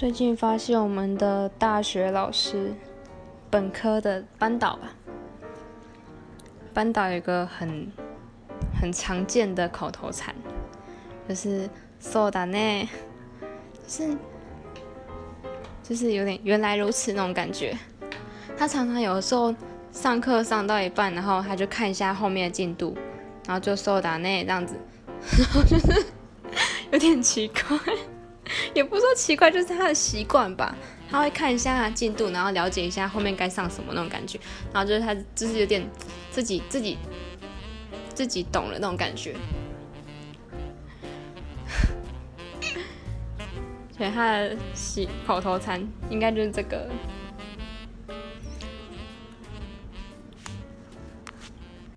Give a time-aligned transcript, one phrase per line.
[0.00, 2.74] 最近发现我们的大学老师，
[3.50, 4.92] 本科的班导吧，
[6.74, 7.90] 班导有一个很
[8.78, 10.34] 很常见的口头禅，
[11.26, 11.68] 就是“
[12.02, 12.88] そうだね”，
[13.86, 14.16] 就是
[15.82, 17.76] 就是有点原来如此那种感觉。
[18.58, 19.54] 他常常有的时候
[19.92, 22.94] 上课上到一半，然后他就看一下后面的进度，
[23.46, 24.76] 然后就“そうだね”这样子，
[25.38, 26.06] 然后就是
[26.92, 27.78] 有点奇怪。
[28.73, 30.75] 也不说奇怪，就是他的习惯吧。
[31.09, 34.39] 他会看一下进度，然后了解一下后面该上什么那种感觉。
[34.73, 35.85] 然后就是他就是有点
[36.29, 36.97] 自己自己
[38.13, 39.35] 自己懂了那种感觉。
[43.97, 46.89] 所以他的习口头禅应该就是这个。